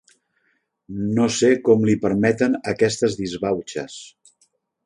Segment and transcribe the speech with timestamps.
[1.19, 4.03] No sé com li permeten aquestes disbauxes.